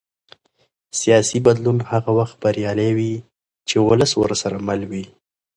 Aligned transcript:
سیاسي 0.99 1.37
بدلون 1.47 1.77
هغه 1.91 2.11
وخت 2.19 2.35
بریالی 2.43 2.91
وي 2.97 3.13
چې 3.67 3.75
ولس 3.87 4.11
ورسره 4.21 4.57
مل 4.67 4.81
وي 4.91 5.05